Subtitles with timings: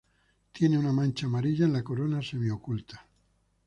[0.51, 3.05] Tiene una mancha amarilla en la corona, semi-oculta.